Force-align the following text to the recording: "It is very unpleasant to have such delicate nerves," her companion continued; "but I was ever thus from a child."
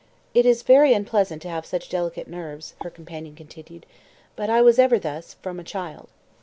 "It 0.33 0.47
is 0.47 0.63
very 0.63 0.93
unpleasant 0.93 1.43
to 1.43 1.49
have 1.49 1.63
such 1.63 1.87
delicate 1.87 2.27
nerves," 2.27 2.73
her 2.81 2.89
companion 2.89 3.35
continued; 3.35 3.85
"but 4.35 4.49
I 4.49 4.59
was 4.59 4.79
ever 4.79 4.97
thus 4.97 5.35
from 5.43 5.59
a 5.59 5.63
child." 5.63 6.09